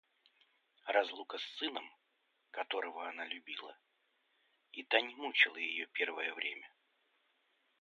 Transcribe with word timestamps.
Разлука 0.87 1.37
с 1.37 1.43
сыном, 1.59 1.85
которого 2.49 3.07
она 3.07 3.23
любила, 3.27 3.77
и 4.71 4.81
та 4.81 4.99
не 4.99 5.13
мучала 5.13 5.57
ее 5.57 5.85
первое 5.93 6.33
время. 6.33 6.73